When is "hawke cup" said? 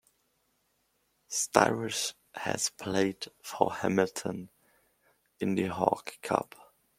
5.67-6.55